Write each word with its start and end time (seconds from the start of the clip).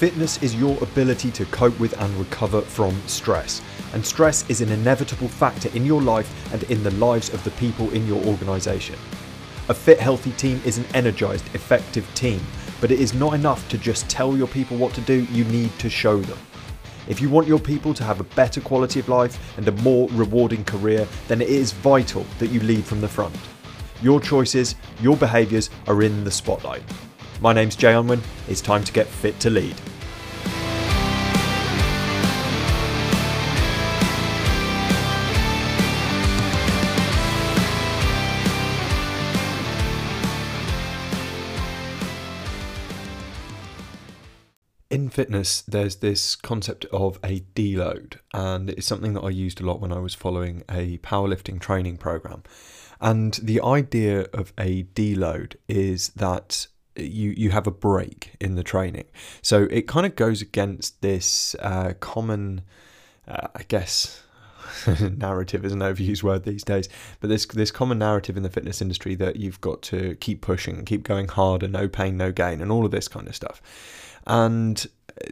Fitness 0.00 0.42
is 0.42 0.54
your 0.54 0.82
ability 0.82 1.30
to 1.32 1.44
cope 1.44 1.78
with 1.78 1.92
and 2.00 2.16
recover 2.16 2.62
from 2.62 2.98
stress. 3.06 3.60
And 3.92 4.02
stress 4.02 4.48
is 4.48 4.62
an 4.62 4.70
inevitable 4.70 5.28
factor 5.28 5.68
in 5.76 5.84
your 5.84 6.00
life 6.00 6.54
and 6.54 6.62
in 6.70 6.82
the 6.82 6.90
lives 6.92 7.28
of 7.34 7.44
the 7.44 7.50
people 7.50 7.90
in 7.90 8.06
your 8.06 8.24
organisation. 8.24 8.94
A 9.68 9.74
fit, 9.74 10.00
healthy 10.00 10.32
team 10.32 10.58
is 10.64 10.78
an 10.78 10.86
energised, 10.94 11.44
effective 11.54 12.08
team, 12.14 12.40
but 12.80 12.90
it 12.90 12.98
is 12.98 13.12
not 13.12 13.34
enough 13.34 13.68
to 13.68 13.76
just 13.76 14.08
tell 14.08 14.38
your 14.38 14.46
people 14.46 14.78
what 14.78 14.94
to 14.94 15.02
do, 15.02 15.26
you 15.32 15.44
need 15.44 15.78
to 15.78 15.90
show 15.90 16.18
them. 16.18 16.38
If 17.06 17.20
you 17.20 17.28
want 17.28 17.46
your 17.46 17.60
people 17.60 17.92
to 17.92 18.02
have 18.02 18.20
a 18.20 18.34
better 18.34 18.62
quality 18.62 19.00
of 19.00 19.10
life 19.10 19.38
and 19.58 19.68
a 19.68 19.82
more 19.82 20.08
rewarding 20.12 20.64
career, 20.64 21.06
then 21.28 21.42
it 21.42 21.50
is 21.50 21.72
vital 21.72 22.24
that 22.38 22.48
you 22.48 22.60
lead 22.60 22.86
from 22.86 23.02
the 23.02 23.08
front. 23.08 23.36
Your 24.00 24.18
choices, 24.18 24.76
your 25.02 25.18
behaviours 25.18 25.68
are 25.86 26.02
in 26.02 26.24
the 26.24 26.30
spotlight. 26.30 26.84
My 27.42 27.52
name's 27.54 27.76
Jay 27.76 27.94
Unwin, 27.94 28.22
it's 28.48 28.60
time 28.60 28.84
to 28.84 28.92
get 28.92 29.06
fit 29.06 29.38
to 29.40 29.50
lead. 29.50 29.74
In 44.90 45.08
fitness, 45.08 45.62
there's 45.62 45.96
this 45.96 46.34
concept 46.34 46.84
of 46.86 47.18
a 47.22 47.40
deload, 47.54 48.18
and 48.34 48.70
it's 48.70 48.86
something 48.86 49.14
that 49.14 49.22
I 49.22 49.30
used 49.30 49.60
a 49.60 49.66
lot 49.66 49.80
when 49.80 49.92
I 49.92 50.00
was 50.00 50.14
following 50.14 50.64
a 50.68 50.98
powerlifting 50.98 51.60
training 51.60 51.96
program. 51.96 52.42
And 53.00 53.34
the 53.34 53.60
idea 53.62 54.26
of 54.32 54.52
a 54.58 54.82
deload 54.82 55.54
is 55.68 56.08
that 56.10 56.66
you 56.96 57.30
you 57.36 57.50
have 57.50 57.68
a 57.68 57.70
break 57.70 58.32
in 58.40 58.56
the 58.56 58.64
training, 58.64 59.06
so 59.42 59.68
it 59.70 59.86
kind 59.86 60.06
of 60.06 60.16
goes 60.16 60.42
against 60.42 61.00
this 61.00 61.54
uh, 61.60 61.94
common, 62.00 62.62
uh, 63.28 63.48
I 63.54 63.62
guess. 63.62 64.22
narrative 65.16 65.64
is 65.64 65.72
an 65.72 65.80
overused 65.80 66.22
word 66.22 66.44
these 66.44 66.64
days, 66.64 66.88
but 67.20 67.28
this 67.28 67.46
this 67.46 67.70
common 67.70 67.98
narrative 67.98 68.36
in 68.36 68.42
the 68.42 68.50
fitness 68.50 68.80
industry 68.80 69.14
that 69.16 69.36
you've 69.36 69.60
got 69.60 69.82
to 69.82 70.14
keep 70.16 70.40
pushing, 70.40 70.84
keep 70.84 71.02
going 71.02 71.28
harder, 71.28 71.68
no 71.68 71.88
pain, 71.88 72.16
no 72.16 72.32
gain, 72.32 72.60
and 72.60 72.70
all 72.70 72.84
of 72.84 72.90
this 72.90 73.08
kind 73.08 73.28
of 73.28 73.34
stuff. 73.34 73.62
And 74.26 74.86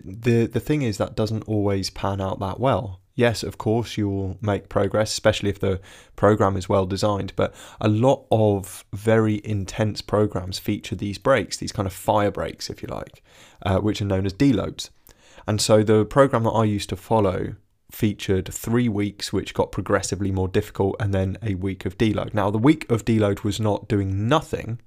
the 0.04 0.46
the 0.46 0.60
thing 0.60 0.82
is 0.82 0.98
that 0.98 1.16
doesn't 1.16 1.48
always 1.48 1.90
pan 1.90 2.20
out 2.20 2.40
that 2.40 2.60
well. 2.60 3.00
Yes, 3.14 3.42
of 3.42 3.58
course 3.58 3.96
you'll 3.96 4.38
make 4.40 4.68
progress, 4.68 5.10
especially 5.10 5.50
if 5.50 5.58
the 5.58 5.80
program 6.14 6.56
is 6.56 6.68
well 6.68 6.86
designed. 6.86 7.32
But 7.34 7.52
a 7.80 7.88
lot 7.88 8.26
of 8.30 8.84
very 8.92 9.40
intense 9.42 10.00
programs 10.00 10.60
feature 10.60 10.94
these 10.94 11.18
breaks, 11.18 11.56
these 11.56 11.72
kind 11.72 11.86
of 11.86 11.92
fire 11.92 12.30
breaks, 12.30 12.70
if 12.70 12.80
you 12.80 12.88
like, 12.88 13.22
uh, 13.66 13.78
which 13.78 14.00
are 14.00 14.04
known 14.04 14.24
as 14.24 14.32
deloads. 14.32 14.90
And 15.48 15.60
so 15.60 15.82
the 15.82 16.04
program 16.04 16.44
that 16.44 16.50
I 16.50 16.64
used 16.64 16.90
to 16.90 16.96
follow 16.96 17.56
featured 17.90 18.52
three 18.52 18.88
weeks, 18.88 19.32
which 19.32 19.54
got 19.54 19.72
progressively 19.72 20.30
more 20.30 20.48
difficult, 20.48 20.96
and 21.00 21.14
then 21.14 21.38
a 21.42 21.54
week 21.54 21.86
of 21.86 21.96
deload. 21.96 22.34
Now, 22.34 22.50
the 22.50 22.58
week 22.58 22.90
of 22.90 23.04
deload 23.04 23.44
was 23.44 23.58
not 23.58 23.88
doing 23.88 24.28
nothing, 24.28 24.78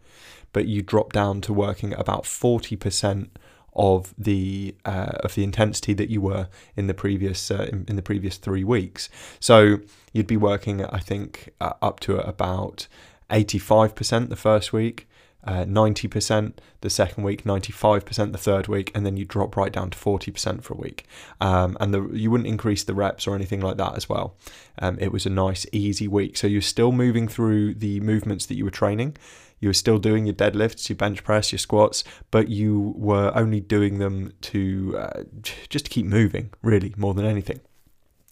but 0.53 0.67
you 0.67 0.81
drop 0.81 1.13
down 1.13 1.41
to 1.41 1.53
working 1.53 1.94
about 1.94 2.23
40% 2.23 3.29
of 3.73 4.13
the 4.17 4.75
uh, 4.83 5.13
of 5.22 5.35
the 5.35 5.44
intensity 5.44 5.94
that 5.94 6.09
you 6.09 6.19
were 6.19 6.49
in 6.75 6.88
the 6.88 6.94
previous 6.94 7.49
uh, 7.49 7.67
in, 7.72 7.85
in, 7.88 7.95
the 7.95 8.02
previous 8.02 8.38
three 8.38 8.63
weeks. 8.63 9.09
So 9.39 9.79
you'd 10.11 10.27
be 10.27 10.38
working, 10.38 10.83
I 10.85 10.99
think, 10.99 11.53
uh, 11.61 11.73
up 11.81 11.99
to 12.02 12.17
about 12.17 12.88
eighty 13.29 13.59
five 13.59 13.95
percent 13.95 14.29
the 14.29 14.35
first 14.35 14.73
week. 14.73 15.07
Uh, 15.44 15.66
90% 15.66 16.53
the 16.81 16.89
second 16.89 17.23
week, 17.23 17.44
95% 17.44 18.31
the 18.31 18.38
third 18.38 18.67
week, 18.67 18.92
and 18.94 19.06
then 19.06 19.17
you 19.17 19.25
drop 19.25 19.58
right 19.58 19.72
down 19.72 19.89
to 19.89 19.97
40% 19.97 20.62
for 20.62 20.75
a 20.75 20.78
week. 20.78 21.07
Um, 21.40 21.78
and 21.79 21.94
the, 21.94 22.09
you 22.13 22.29
wouldn't 22.29 22.47
increase 22.47 22.84
the 22.84 22.94
reps 22.94 23.25
or 23.25 23.35
anything 23.35 23.59
like 23.59 23.78
that 23.78 23.96
as 23.96 24.07
well. 24.07 24.35
Um, 24.80 24.97
it 25.00 25.12
was 25.12 25.25
a 25.25 25.31
nice, 25.31 25.66
easy 25.72 26.07
week. 26.07 26.38
So 26.38 26.46
you're 26.46 26.62
still 26.62 26.91
moving 26.91 27.28
through 27.28 27.75
the 27.75 28.00
movements 28.01 28.46
that 28.46 28.56
you 28.56 28.66
were 28.66 28.72
training 28.72 29.18
you 29.62 29.69
were 29.69 29.74
still 29.74 30.00
doing 30.00 30.25
your 30.25 30.34
deadlifts, 30.34 30.90
your 30.90 30.97
bench 30.97 31.24
press, 31.24 31.51
your 31.51 31.59
squats, 31.59 32.03
but 32.31 32.50
you 32.50 32.94
were 32.97 33.31
only 33.35 33.62
doing 33.62 34.00
them 34.00 34.34
to 34.41 34.97
uh, 34.97 35.24
just 35.69 35.85
to 35.85 35.91
keep 35.91 36.07
moving, 36.07 36.50
really, 36.63 36.94
more 36.97 37.13
than 37.13 37.25
anything. 37.25 37.62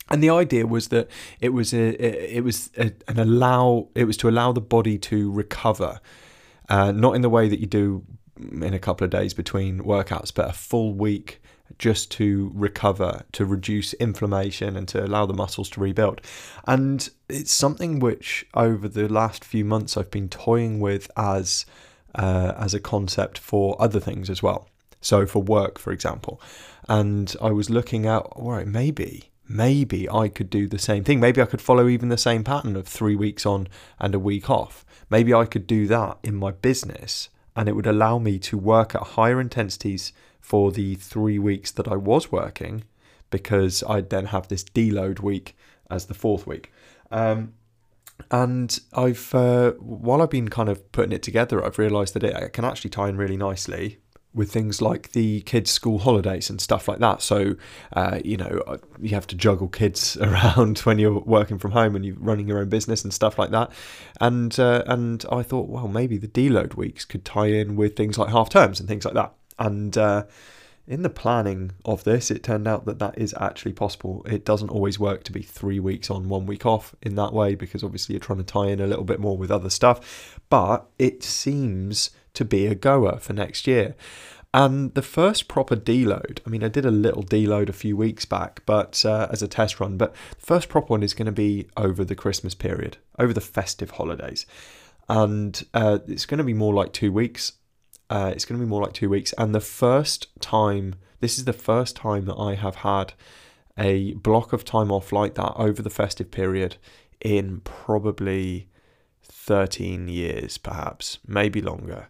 And 0.10 0.24
the 0.24 0.32
idea 0.32 0.66
was 0.66 0.88
that 0.88 1.08
it 1.40 1.50
was 1.50 1.72
a, 1.72 2.36
it 2.36 2.44
was 2.44 2.72
a, 2.78 2.92
an 3.08 3.20
allow 3.20 3.90
it 3.94 4.06
was 4.06 4.18
to 4.18 4.28
allow 4.28 4.52
the 4.52 4.62
body 4.62 4.98
to 4.98 5.32
recover, 5.32 6.02
uh, 6.70 6.92
not 6.92 7.16
in 7.16 7.22
the 7.22 7.30
way 7.30 7.50
that 7.50 7.60
you 7.60 7.68
do 7.68 8.04
in 8.38 8.74
a 8.74 8.80
couple 8.80 9.04
of 9.06 9.12
days 9.12 9.34
between 9.34 9.82
workouts, 9.82 10.34
but 10.34 10.50
a 10.50 10.54
full 10.54 10.94
week 10.94 11.42
just 11.78 12.12
to 12.12 12.52
recover, 12.54 13.24
to 13.32 13.46
reduce 13.46 13.94
inflammation, 13.96 14.76
and 14.76 14.88
to 14.88 15.04
allow 15.04 15.26
the 15.26 15.34
muscles 15.34 15.70
to 15.70 15.80
rebuild. 15.80 16.22
And 16.66 17.10
it's 17.28 17.52
something 17.52 18.00
which 18.00 18.46
over 18.54 18.88
the 18.88 19.08
last 19.08 19.44
few 19.46 19.64
months 19.64 19.96
I've 19.96 20.12
been 20.12 20.30
toying 20.30 20.80
with 20.80 21.12
as 21.16 21.66
uh, 22.16 22.54
as 22.58 22.74
a 22.74 22.80
concept 22.80 23.38
for 23.38 23.80
other 23.80 24.00
things 24.00 24.30
as 24.30 24.42
well. 24.42 24.68
So 25.02 25.26
for 25.26 25.42
work, 25.44 25.78
for 25.78 25.94
example, 25.94 26.42
and 26.88 27.34
I 27.42 27.52
was 27.52 27.70
looking 27.70 28.06
at 28.08 28.24
all 28.24 28.52
right, 28.52 28.68
maybe 28.68 29.29
maybe 29.50 30.08
I 30.08 30.30
could 30.30 30.50
do 30.50 30.68
the 30.68 30.78
same 30.80 31.04
thing. 31.04 31.20
Maybe 31.20 31.42
I 31.42 31.46
could 31.46 31.62
follow 31.62 31.88
even 31.90 32.10
the 32.10 32.18
same 32.18 32.44
pattern 32.44 32.76
of 32.76 32.88
three 32.88 33.16
weeks 33.16 33.46
on 33.46 33.68
and 34.00 34.14
a 34.14 34.20
week 34.20 34.50
off. 34.50 34.86
Maybe 35.10 35.34
I 35.34 35.46
could 35.46 35.66
do 35.66 35.88
that 35.88 36.20
in 36.24 36.36
my 36.36 36.52
business 36.52 37.30
and 37.56 37.68
it 37.68 37.74
would 37.74 37.88
allow 37.88 38.20
me 38.20 38.38
to 38.40 38.58
work 38.58 38.94
at 38.94 39.02
higher 39.02 39.42
intensities 39.42 40.14
for 40.40 40.72
the 40.72 40.96
three 40.96 41.40
weeks 41.40 41.72
that 41.72 41.88
I 41.88 41.96
was 41.96 42.32
working 42.32 42.84
because 43.32 43.84
I'd 43.90 44.12
then 44.12 44.28
have 44.28 44.48
this 44.48 44.64
deload 44.64 45.20
week 45.20 45.58
as 45.90 46.06
the 46.06 46.14
fourth 46.14 46.46
week. 46.46 46.72
Um, 47.12 47.54
and 48.30 48.80
I've, 48.94 49.34
uh, 49.34 49.72
while 49.80 50.22
I've 50.22 50.30
been 50.30 50.50
kind 50.50 50.70
of 50.70 50.92
putting 50.92 51.12
it 51.12 51.24
together, 51.24 51.66
I've 51.66 51.80
realised 51.80 52.14
that 52.14 52.24
it 52.24 52.54
can 52.54 52.66
actually 52.66 52.92
tie 52.92 53.10
in 53.10 53.18
really 53.18 53.38
nicely 53.38 53.98
with 54.34 54.52
things 54.52 54.82
like 54.82 55.12
the 55.14 55.42
kids' 55.42 55.72
school 55.72 56.00
holidays 56.00 56.50
and 56.50 56.62
stuff 56.62 56.88
like 56.88 57.00
that. 57.00 57.22
So, 57.22 57.56
uh, 57.94 58.20
you 58.24 58.38
know, 58.38 58.64
uh, 58.68 58.78
you 59.02 59.10
have 59.10 59.26
to 59.28 59.36
juggle 59.36 59.68
kids 59.68 60.18
around 60.22 60.80
when 60.80 61.00
you're 61.00 61.20
working 61.20 61.58
from 61.58 61.72
home 61.72 61.96
and 61.96 62.06
you're 62.06 62.16
running 62.20 62.48
your 62.48 62.60
own 62.60 62.70
business 62.70 63.04
and 63.04 63.14
stuff 63.14 63.40
like 63.40 63.52
that. 63.52 63.72
And 64.22 64.58
uh, 64.60 64.84
and 64.86 65.26
I 65.32 65.42
thought, 65.42 65.68
well, 65.68 65.88
maybe 65.88 66.18
the 66.18 66.28
deload 66.28 66.76
weeks 66.76 67.06
could 67.06 67.26
tie 67.26 67.48
in 67.48 67.76
with 67.76 67.96
things 67.96 68.18
like 68.18 68.30
half 68.30 68.50
terms 68.50 68.80
and 68.80 68.88
things 68.88 69.06
like 69.06 69.16
that. 69.16 69.34
And 69.58 69.98
uh, 69.98 70.26
in 70.88 71.04
the 71.04 71.10
planning 71.10 71.72
of 71.86 72.04
this, 72.04 72.32
it 72.32 72.44
turned 72.44 72.68
out 72.68 72.86
that 72.86 73.00
that 73.00 73.18
is 73.18 73.36
actually 73.40 73.74
possible. 73.74 74.26
It 74.28 74.46
doesn't 74.46 74.70
always 74.70 75.00
work 75.00 75.24
to 75.26 75.32
be 75.32 75.42
three 75.42 75.80
weeks 75.80 76.10
on, 76.10 76.30
one 76.30 76.46
week 76.46 76.66
off 76.66 76.96
in 77.02 77.16
that 77.16 77.34
way 77.34 77.56
because 77.56 77.84
obviously 77.84 78.14
you're 78.14 78.22
trying 78.22 78.40
to 78.40 78.44
tie 78.44 78.68
in 78.68 78.80
a 78.80 78.88
little 78.88 79.04
bit 79.04 79.20
more 79.20 79.38
with 79.38 79.52
other 79.52 79.70
stuff. 79.70 80.40
But 80.50 80.88
it 80.98 81.24
seems 81.24 82.12
to 82.40 82.46
be 82.46 82.68
a 82.68 82.74
goer 82.74 83.18
for 83.20 83.34
next 83.34 83.68
year. 83.68 83.96
And 84.54 84.94
the 84.94 85.02
first 85.02 85.50
proper 85.50 85.76
deload, 85.76 86.40
I 86.48 86.50
mean, 86.50 86.64
I 86.64 86.70
did 86.70 86.86
a 86.86 86.92
little 86.92 87.22
deload 87.22 87.68
a 87.68 87.74
few 87.74 87.98
weeks 87.98 88.24
back, 88.24 88.64
but 88.66 89.06
uh, 89.06 89.28
as 89.30 89.44
a 89.44 89.48
test 89.48 89.82
run, 89.82 89.98
but 89.98 90.16
the 90.40 90.46
first 90.46 90.70
proper 90.70 90.88
one 90.88 91.04
is 91.04 91.14
going 91.14 91.26
to 91.26 91.34
be 91.34 91.68
over 91.76 92.06
the 92.06 92.16
Christmas 92.16 92.56
period, 92.56 92.98
over 93.20 93.34
the 93.34 93.42
festive 93.42 93.92
holidays. 93.92 94.46
And 95.10 95.64
uh, 95.74 96.00
it's 96.08 96.26
going 96.26 96.38
to 96.38 96.46
be 96.46 96.54
more 96.54 96.74
like 96.74 96.94
two 96.94 97.12
weeks. 97.12 97.54
Uh, 98.10 98.32
it's 98.34 98.46
going 98.46 98.58
to 98.58 98.66
be 98.66 98.70
more 98.70 98.82
like 98.82 98.94
two 98.94 99.10
weeks. 99.10 99.34
And 99.38 99.54
the 99.54 99.60
first 99.60 100.28
time, 100.40 100.96
this 101.20 101.38
is 101.38 101.44
the 101.44 101.54
first 101.54 101.98
time 101.98 102.26
that 102.26 102.38
I 102.38 102.56
have 102.56 102.78
had 102.78 103.14
a 103.78 104.14
block 104.14 104.54
of 104.54 104.64
time 104.64 104.92
off 104.92 105.12
like 105.12 105.36
that 105.36 105.54
over 105.58 105.82
the 105.82 105.90
festive 105.90 106.32
period 106.32 106.78
in 107.22 107.60
probably 107.66 108.70
13 109.22 110.08
years, 110.08 110.58
perhaps, 110.58 111.20
maybe 111.28 111.62
longer. 111.62 112.08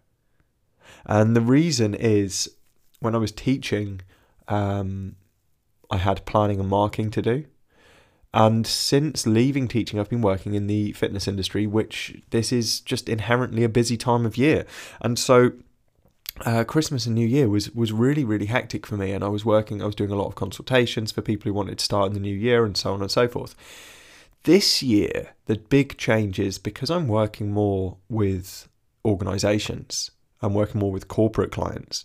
And 1.09 1.35
the 1.35 1.41
reason 1.41 1.95
is 1.95 2.51
when 2.99 3.15
I 3.15 3.17
was 3.17 3.31
teaching, 3.31 4.01
um, 4.47 5.15
I 5.89 5.97
had 5.97 6.23
planning 6.25 6.59
and 6.59 6.69
marking 6.69 7.09
to 7.09 7.21
do. 7.23 7.45
And 8.31 8.67
since 8.67 9.25
leaving 9.25 9.67
teaching, 9.67 9.99
I've 9.99 10.11
been 10.11 10.21
working 10.21 10.53
in 10.53 10.67
the 10.67 10.91
fitness 10.91 11.27
industry, 11.27 11.65
which 11.65 12.21
this 12.29 12.51
is 12.51 12.79
just 12.79 13.09
inherently 13.09 13.63
a 13.63 13.69
busy 13.69 13.97
time 13.97 14.23
of 14.23 14.37
year. 14.37 14.67
And 15.01 15.17
so 15.17 15.53
uh, 16.45 16.63
Christmas 16.63 17.07
and 17.07 17.15
New 17.15 17.27
Year 17.27 17.49
was 17.49 17.71
was 17.71 17.91
really 17.91 18.23
really 18.23 18.45
hectic 18.45 18.85
for 18.85 18.95
me, 18.95 19.11
and 19.11 19.23
I 19.23 19.29
was 19.29 19.43
working. 19.43 19.81
I 19.81 19.87
was 19.87 19.95
doing 19.95 20.11
a 20.11 20.15
lot 20.15 20.27
of 20.27 20.35
consultations 20.35 21.11
for 21.11 21.23
people 21.23 21.49
who 21.49 21.55
wanted 21.55 21.79
to 21.79 21.85
start 21.85 22.07
in 22.09 22.13
the 22.13 22.19
new 22.19 22.35
year, 22.35 22.65
and 22.65 22.77
so 22.77 22.93
on 22.93 23.01
and 23.01 23.09
so 23.09 23.27
forth. 23.27 23.55
This 24.43 24.83
year, 24.83 25.33
the 25.47 25.55
big 25.55 25.97
change 25.97 26.39
is 26.39 26.59
because 26.59 26.91
I'm 26.91 27.07
working 27.07 27.51
more 27.51 27.97
with 28.09 28.69
organisations 29.03 30.11
I'm 30.41 30.53
working 30.53 30.79
more 30.79 30.91
with 30.91 31.07
corporate 31.07 31.51
clients. 31.51 32.03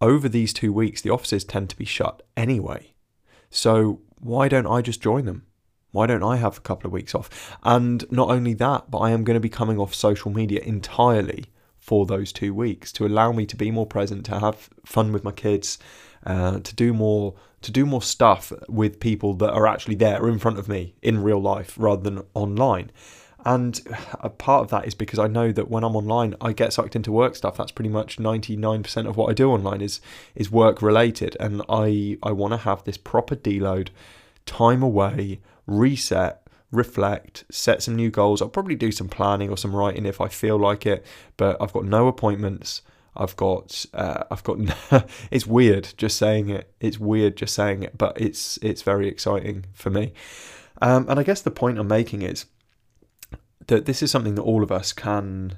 Over 0.00 0.28
these 0.28 0.52
two 0.52 0.72
weeks, 0.72 1.00
the 1.00 1.10
offices 1.10 1.44
tend 1.44 1.70
to 1.70 1.76
be 1.76 1.84
shut 1.84 2.22
anyway. 2.36 2.92
So 3.50 4.00
why 4.18 4.48
don't 4.48 4.66
I 4.66 4.82
just 4.82 5.02
join 5.02 5.26
them? 5.26 5.46
Why 5.92 6.06
don't 6.06 6.22
I 6.22 6.36
have 6.36 6.56
a 6.58 6.62
couple 6.62 6.88
of 6.88 6.92
weeks 6.92 7.14
off? 7.14 7.56
And 7.62 8.10
not 8.10 8.30
only 8.30 8.54
that, 8.54 8.90
but 8.90 8.98
I 8.98 9.10
am 9.10 9.24
going 9.24 9.34
to 9.34 9.40
be 9.40 9.48
coming 9.48 9.78
off 9.78 9.94
social 9.94 10.30
media 10.30 10.60
entirely 10.60 11.46
for 11.78 12.06
those 12.06 12.32
two 12.32 12.54
weeks 12.54 12.90
to 12.92 13.06
allow 13.06 13.32
me 13.32 13.44
to 13.46 13.56
be 13.56 13.70
more 13.70 13.86
present, 13.86 14.24
to 14.26 14.38
have 14.38 14.70
fun 14.86 15.12
with 15.12 15.24
my 15.24 15.32
kids, 15.32 15.78
uh, 16.24 16.60
to 16.60 16.74
do 16.74 16.92
more 16.92 17.34
to 17.62 17.70
do 17.70 17.86
more 17.86 18.02
stuff 18.02 18.52
with 18.68 18.98
people 18.98 19.34
that 19.34 19.52
are 19.52 19.68
actually 19.68 19.94
there 19.94 20.28
in 20.28 20.38
front 20.38 20.58
of 20.58 20.68
me 20.68 20.94
in 21.00 21.22
real 21.22 21.40
life 21.40 21.74
rather 21.78 22.02
than 22.02 22.22
online. 22.34 22.90
And 23.44 23.80
a 24.20 24.28
part 24.28 24.62
of 24.62 24.70
that 24.70 24.86
is 24.86 24.94
because 24.94 25.18
I 25.18 25.26
know 25.26 25.50
that 25.52 25.68
when 25.68 25.84
I'm 25.84 25.96
online, 25.96 26.34
I 26.40 26.52
get 26.52 26.72
sucked 26.72 26.94
into 26.94 27.10
work 27.10 27.34
stuff. 27.34 27.56
That's 27.56 27.72
pretty 27.72 27.88
much 27.88 28.18
99% 28.18 29.08
of 29.08 29.16
what 29.16 29.30
I 29.30 29.34
do 29.34 29.50
online 29.50 29.80
is 29.80 30.00
is 30.34 30.50
work 30.50 30.80
related, 30.80 31.36
and 31.40 31.62
I 31.68 32.18
I 32.22 32.32
want 32.32 32.52
to 32.52 32.58
have 32.58 32.84
this 32.84 32.96
proper 32.96 33.34
deload, 33.34 33.88
time 34.46 34.82
away, 34.82 35.40
reset, 35.66 36.46
reflect, 36.70 37.44
set 37.50 37.82
some 37.82 37.96
new 37.96 38.10
goals. 38.10 38.40
I'll 38.40 38.48
probably 38.48 38.76
do 38.76 38.92
some 38.92 39.08
planning 39.08 39.50
or 39.50 39.56
some 39.56 39.74
writing 39.74 40.06
if 40.06 40.20
I 40.20 40.28
feel 40.28 40.56
like 40.56 40.86
it, 40.86 41.04
but 41.36 41.56
I've 41.60 41.72
got 41.72 41.84
no 41.84 42.06
appointments. 42.08 42.82
I've 43.16 43.36
got 43.36 43.84
uh, 43.92 44.24
I've 44.30 44.44
got 44.44 44.58
it's 45.30 45.46
weird 45.46 45.94
just 45.96 46.16
saying 46.16 46.48
it. 46.48 46.72
It's 46.80 46.98
weird 46.98 47.36
just 47.36 47.54
saying 47.54 47.82
it, 47.82 47.98
but 47.98 48.20
it's 48.20 48.58
it's 48.62 48.82
very 48.82 49.08
exciting 49.08 49.66
for 49.72 49.90
me. 49.90 50.12
Um, 50.80 51.06
and 51.08 51.20
I 51.20 51.22
guess 51.22 51.42
the 51.42 51.50
point 51.50 51.78
I'm 51.78 51.88
making 51.88 52.22
is 52.22 52.46
that 53.66 53.86
this 53.86 54.02
is 54.02 54.10
something 54.10 54.34
that 54.34 54.42
all 54.42 54.62
of 54.62 54.72
us 54.72 54.92
can 54.92 55.56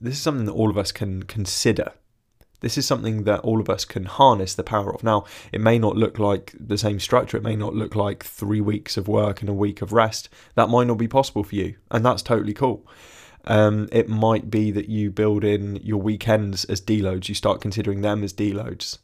this 0.00 0.14
is 0.14 0.22
something 0.22 0.46
that 0.46 0.52
all 0.52 0.70
of 0.70 0.78
us 0.78 0.92
can 0.92 1.24
consider. 1.24 1.92
This 2.60 2.78
is 2.78 2.86
something 2.86 3.24
that 3.24 3.40
all 3.40 3.60
of 3.60 3.70
us 3.70 3.84
can 3.84 4.04
harness 4.04 4.54
the 4.54 4.62
power 4.62 4.94
of. 4.94 5.02
Now, 5.02 5.24
it 5.52 5.60
may 5.60 5.78
not 5.78 5.96
look 5.96 6.18
like 6.18 6.54
the 6.58 6.78
same 6.78 7.00
structure. 7.00 7.36
It 7.36 7.42
may 7.42 7.56
not 7.56 7.74
look 7.74 7.94
like 7.94 8.24
three 8.24 8.60
weeks 8.60 8.96
of 8.96 9.08
work 9.08 9.40
and 9.40 9.48
a 9.48 9.54
week 9.54 9.80
of 9.82 9.92
rest. 9.92 10.28
That 10.54 10.68
might 10.68 10.86
not 10.86 10.98
be 10.98 11.08
possible 11.08 11.42
for 11.42 11.54
you, 11.54 11.76
and 11.90 12.04
that's 12.04 12.22
totally 12.22 12.52
cool. 12.52 12.86
Um, 13.46 13.88
it 13.92 14.08
might 14.08 14.50
be 14.50 14.70
that 14.72 14.88
you 14.88 15.10
build 15.10 15.44
in 15.44 15.76
your 15.76 16.00
weekends 16.00 16.66
as 16.66 16.82
deloads. 16.82 17.28
You 17.28 17.34
start 17.34 17.62
considering 17.62 18.02
them 18.02 18.22
as 18.22 18.34
deloads 18.34 18.98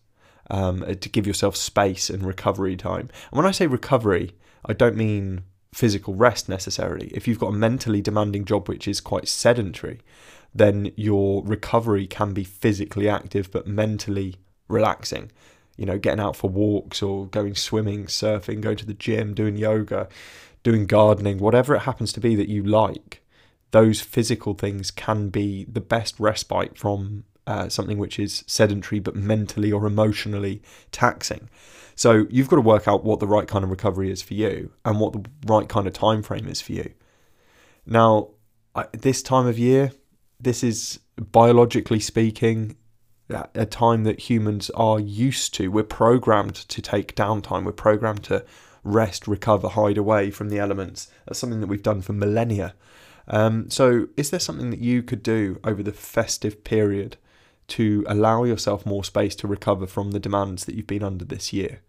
um, 0.50 0.84
to 0.94 1.08
give 1.08 1.26
yourself 1.26 1.56
space 1.56 2.10
and 2.10 2.24
recovery 2.24 2.76
time. 2.76 3.08
And 3.30 3.38
when 3.38 3.46
I 3.46 3.52
say 3.52 3.66
recovery, 3.66 4.32
I 4.66 4.74
don't 4.74 4.96
mean 4.96 5.44
physical 5.76 6.14
rest 6.14 6.48
necessarily. 6.48 7.08
If 7.08 7.28
you've 7.28 7.38
got 7.38 7.48
a 7.48 7.52
mentally 7.52 8.00
demanding 8.00 8.44
job 8.44 8.68
which 8.68 8.88
is 8.88 9.00
quite 9.00 9.28
sedentary, 9.28 10.00
then 10.54 10.90
your 10.96 11.44
recovery 11.44 12.06
can 12.06 12.32
be 12.32 12.44
physically 12.44 13.08
active 13.08 13.50
but 13.50 13.66
mentally 13.66 14.36
relaxing. 14.68 15.30
You 15.76 15.84
know, 15.84 15.98
getting 15.98 16.20
out 16.20 16.36
for 16.36 16.48
walks 16.48 17.02
or 17.02 17.26
going 17.26 17.54
swimming, 17.54 18.06
surfing, 18.06 18.62
going 18.62 18.78
to 18.78 18.86
the 18.86 18.94
gym, 18.94 19.34
doing 19.34 19.56
yoga, 19.56 20.08
doing 20.62 20.86
gardening, 20.86 21.38
whatever 21.38 21.74
it 21.74 21.80
happens 21.80 22.12
to 22.14 22.20
be 22.20 22.34
that 22.36 22.48
you 22.48 22.62
like 22.62 23.22
those 23.72 24.00
physical 24.00 24.54
things 24.54 24.90
can 24.90 25.28
be 25.28 25.64
the 25.64 25.80
best 25.80 26.18
respite 26.18 26.78
from 26.78 27.24
uh, 27.46 27.68
something 27.68 27.98
which 27.98 28.18
is 28.18 28.44
sedentary 28.46 29.00
but 29.00 29.14
mentally 29.14 29.70
or 29.72 29.86
emotionally 29.86 30.62
taxing. 30.92 31.48
So 31.94 32.26
you've 32.30 32.48
got 32.48 32.56
to 32.56 32.62
work 32.62 32.86
out 32.86 33.04
what 33.04 33.20
the 33.20 33.26
right 33.26 33.48
kind 33.48 33.64
of 33.64 33.70
recovery 33.70 34.10
is 34.10 34.20
for 34.20 34.34
you 34.34 34.70
and 34.84 35.00
what 35.00 35.12
the 35.12 35.24
right 35.46 35.68
kind 35.68 35.86
of 35.86 35.92
time 35.92 36.22
frame 36.22 36.46
is 36.46 36.60
for 36.60 36.72
you. 36.72 36.92
Now, 37.86 38.30
this 38.92 39.22
time 39.22 39.46
of 39.46 39.58
year, 39.58 39.92
this 40.38 40.62
is 40.62 41.00
biologically 41.16 42.00
speaking 42.00 42.76
a 43.54 43.66
time 43.66 44.04
that 44.04 44.20
humans 44.30 44.70
are 44.70 45.00
used 45.00 45.54
to. 45.54 45.68
We're 45.68 45.84
programmed 45.84 46.54
to 46.54 46.82
take 46.82 47.16
downtime. 47.16 47.64
We're 47.64 47.72
programmed 47.72 48.24
to 48.24 48.44
rest, 48.84 49.26
recover, 49.26 49.68
hide 49.68 49.98
away 49.98 50.30
from 50.30 50.48
the 50.48 50.58
elements. 50.58 51.10
That's 51.26 51.38
something 51.38 51.60
that 51.60 51.66
we've 51.66 51.82
done 51.82 52.02
for 52.02 52.12
millennia. 52.12 52.74
Um, 53.28 53.68
so, 53.68 54.06
is 54.16 54.30
there 54.30 54.38
something 54.38 54.70
that 54.70 54.78
you 54.78 55.02
could 55.02 55.22
do 55.22 55.58
over 55.64 55.82
the 55.82 55.92
festive 55.92 56.62
period 56.62 57.16
to 57.68 58.04
allow 58.06 58.44
yourself 58.44 58.86
more 58.86 59.04
space 59.04 59.34
to 59.36 59.48
recover 59.48 59.86
from 59.86 60.12
the 60.12 60.20
demands 60.20 60.64
that 60.64 60.74
you've 60.74 60.86
been 60.86 61.02
under 61.02 61.24
this 61.24 61.52
year? 61.52 61.80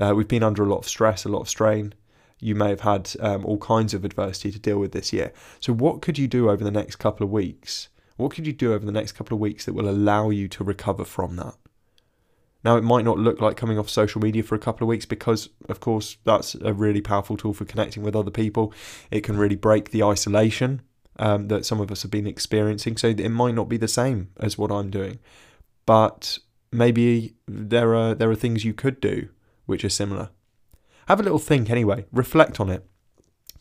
Uh, 0.00 0.14
we've 0.14 0.28
been 0.28 0.42
under 0.42 0.62
a 0.62 0.68
lot 0.68 0.78
of 0.78 0.88
stress, 0.88 1.24
a 1.24 1.28
lot 1.28 1.40
of 1.40 1.48
strain. 1.48 1.94
You 2.38 2.54
may 2.54 2.70
have 2.70 2.80
had 2.80 3.10
um, 3.20 3.44
all 3.44 3.58
kinds 3.58 3.92
of 3.92 4.04
adversity 4.04 4.50
to 4.52 4.58
deal 4.58 4.78
with 4.78 4.92
this 4.92 5.12
year. 5.12 5.32
So, 5.60 5.72
what 5.72 6.00
could 6.00 6.18
you 6.18 6.26
do 6.26 6.48
over 6.48 6.64
the 6.64 6.70
next 6.70 6.96
couple 6.96 7.24
of 7.24 7.30
weeks? 7.30 7.88
What 8.16 8.32
could 8.32 8.46
you 8.46 8.52
do 8.52 8.72
over 8.72 8.84
the 8.84 8.92
next 8.92 9.12
couple 9.12 9.34
of 9.34 9.40
weeks 9.40 9.64
that 9.64 9.74
will 9.74 9.88
allow 9.88 10.30
you 10.30 10.48
to 10.48 10.64
recover 10.64 11.04
from 11.04 11.36
that? 11.36 11.54
Now, 12.62 12.76
it 12.76 12.84
might 12.84 13.04
not 13.04 13.18
look 13.18 13.40
like 13.40 13.56
coming 13.56 13.78
off 13.78 13.88
social 13.88 14.20
media 14.20 14.42
for 14.42 14.54
a 14.54 14.58
couple 14.58 14.84
of 14.84 14.88
weeks 14.88 15.06
because, 15.06 15.48
of 15.68 15.80
course, 15.80 16.18
that's 16.24 16.54
a 16.56 16.74
really 16.74 17.00
powerful 17.00 17.36
tool 17.36 17.54
for 17.54 17.64
connecting 17.64 18.02
with 18.02 18.14
other 18.14 18.30
people. 18.30 18.72
It 19.10 19.22
can 19.22 19.38
really 19.38 19.56
break 19.56 19.90
the 19.90 20.02
isolation 20.02 20.82
um, 21.18 21.48
that 21.48 21.66
some 21.66 21.80
of 21.80 21.90
us 21.90 22.02
have 22.02 22.10
been 22.10 22.26
experiencing. 22.26 22.96
So 22.96 23.08
it 23.08 23.28
might 23.30 23.54
not 23.54 23.68
be 23.68 23.76
the 23.76 23.88
same 23.88 24.30
as 24.38 24.56
what 24.56 24.70
I'm 24.70 24.90
doing, 24.90 25.18
but 25.86 26.38
maybe 26.72 27.34
there 27.46 27.94
are 27.94 28.14
there 28.14 28.30
are 28.30 28.36
things 28.36 28.64
you 28.64 28.74
could 28.74 29.00
do 29.00 29.28
which 29.66 29.84
are 29.84 29.90
similar. 29.90 30.30
Have 31.08 31.20
a 31.20 31.22
little 31.22 31.38
think 31.38 31.70
anyway. 31.70 32.06
Reflect 32.12 32.60
on 32.60 32.70
it. 32.70 32.84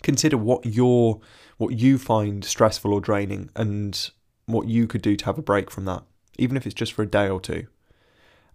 Consider 0.03 0.37
what 0.37 0.65
your 0.65 1.19
what 1.57 1.77
you 1.77 1.97
find 1.97 2.45
stressful 2.45 2.93
or 2.93 3.01
draining, 3.01 3.49
and 3.55 4.11
what 4.45 4.67
you 4.67 4.87
could 4.87 5.01
do 5.01 5.15
to 5.15 5.25
have 5.25 5.37
a 5.37 5.43
break 5.43 5.69
from 5.69 5.85
that, 5.85 6.03
even 6.37 6.55
if 6.55 6.65
it's 6.65 6.75
just 6.75 6.93
for 6.93 7.03
a 7.03 7.07
day 7.07 7.29
or 7.29 7.41
two. 7.41 7.67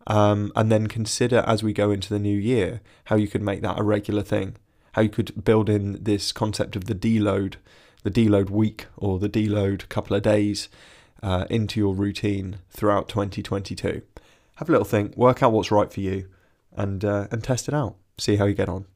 Um, 0.06 0.52
and 0.54 0.70
then 0.70 0.86
consider 0.86 1.42
as 1.46 1.62
we 1.62 1.72
go 1.72 1.90
into 1.90 2.10
the 2.10 2.18
new 2.18 2.36
year 2.36 2.82
how 3.06 3.16
you 3.16 3.28
could 3.28 3.42
make 3.42 3.62
that 3.62 3.78
a 3.78 3.82
regular 3.82 4.22
thing, 4.22 4.56
how 4.92 5.02
you 5.02 5.08
could 5.08 5.44
build 5.44 5.68
in 5.70 6.02
this 6.02 6.30
concept 6.32 6.76
of 6.76 6.84
the 6.84 6.94
deload, 6.94 7.54
the 8.04 8.10
deload 8.10 8.50
week 8.50 8.86
or 8.96 9.18
the 9.18 9.28
deload 9.28 9.88
couple 9.88 10.14
of 10.14 10.22
days 10.22 10.68
uh, 11.22 11.46
into 11.50 11.80
your 11.80 11.94
routine 11.94 12.58
throughout 12.70 13.08
2022. 13.08 14.02
Have 14.56 14.68
a 14.68 14.72
little 14.72 14.84
think, 14.84 15.16
work 15.16 15.42
out 15.42 15.50
what's 15.52 15.72
right 15.72 15.92
for 15.92 16.00
you, 16.00 16.28
and 16.76 17.04
uh, 17.04 17.26
and 17.32 17.42
test 17.42 17.66
it 17.66 17.74
out. 17.74 17.96
See 18.18 18.36
how 18.36 18.44
you 18.44 18.54
get 18.54 18.68
on. 18.68 18.86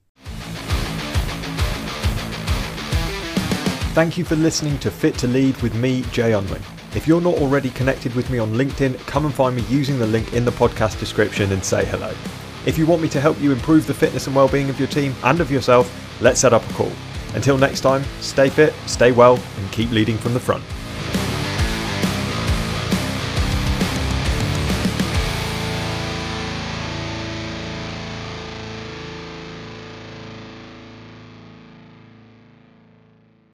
Thank 3.95 4.17
you 4.17 4.25
for 4.25 4.37
listening 4.37 4.79
to 4.79 4.93
Fit 4.93 5.17
to 5.19 5.27
Lead 5.27 5.61
with 5.61 5.75
me, 5.75 6.03
Jay 6.13 6.33
Unwin. 6.33 6.63
If 6.95 7.09
you're 7.09 7.21
not 7.21 7.35
already 7.35 7.71
connected 7.71 8.15
with 8.15 8.31
me 8.31 8.39
on 8.39 8.53
LinkedIn, 8.53 8.97
come 9.07 9.25
and 9.25 9.35
find 9.35 9.57
me 9.57 9.63
using 9.63 9.99
the 9.99 10.07
link 10.07 10.35
in 10.35 10.45
the 10.45 10.53
podcast 10.53 11.01
description 11.01 11.51
and 11.51 11.65
say 11.65 11.85
hello. 11.85 12.15
If 12.65 12.79
you 12.79 12.87
want 12.87 13.03
me 13.03 13.09
to 13.09 13.21
help 13.21 13.41
you 13.41 13.51
improve 13.51 13.87
the 13.87 13.95
fitness 13.95 14.27
and 14.27 14.37
well-being 14.37 14.71
of 14.71 14.79
your 14.79 14.89
team 14.89 15.15
and 15.25 15.41
of 15.41 15.51
yourself, 15.51 15.91
let's 16.21 16.41
set 16.41 16.53
up 16.53 16.69
a 16.71 16.73
call. 16.75 16.93
Until 17.39 17.57
next 17.57 17.83
time, 17.83 18.03
stay 18.21 18.49
fit, 18.49 18.75
stay 18.87 19.13
well, 19.13 19.39
and 19.59 19.71
keep 19.71 19.93
leading 19.93 20.19
from 20.19 20.35
the 20.35 20.41
front. 20.41 20.65